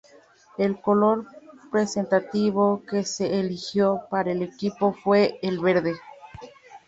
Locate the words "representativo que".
1.65-3.03